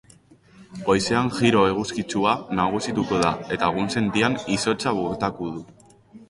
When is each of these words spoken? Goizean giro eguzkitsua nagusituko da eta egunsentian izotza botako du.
Goizean 0.85 1.27
giro 1.35 1.61
eguzkitsua 1.71 2.33
nagusituko 2.61 3.19
da 3.27 3.35
eta 3.57 3.69
egunsentian 3.75 4.39
izotza 4.57 4.95
botako 5.03 5.53
du. 5.59 5.63